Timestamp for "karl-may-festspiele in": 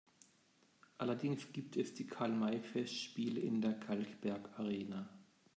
2.07-3.61